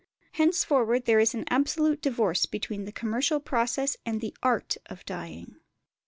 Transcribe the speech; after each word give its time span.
Henceforward 0.31 1.05
there 1.05 1.19
is 1.19 1.35
an 1.35 1.43
absolute 1.51 2.01
divorce 2.01 2.47
between 2.47 2.85
the 2.85 2.91
commercial 2.91 3.39
process 3.39 3.95
and 4.03 4.19
the 4.19 4.35
art 4.41 4.77
of 4.87 5.05
dyeing. 5.05 5.57